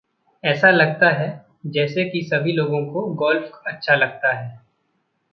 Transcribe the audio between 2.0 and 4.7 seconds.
कि सभी लोगों को गौल्फ़ अच्छा लगता है।